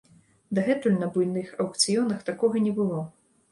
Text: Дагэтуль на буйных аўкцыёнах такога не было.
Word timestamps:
Дагэтуль 0.59 0.95
на 1.03 1.09
буйных 1.17 1.53
аўкцыёнах 1.65 2.27
такога 2.33 2.67
не 2.67 2.75
было. 2.83 3.07